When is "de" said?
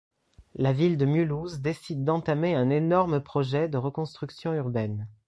0.97-1.05, 3.69-3.77